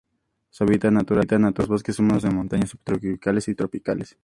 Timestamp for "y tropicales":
3.49-4.17